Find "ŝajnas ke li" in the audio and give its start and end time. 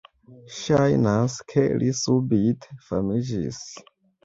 0.59-1.91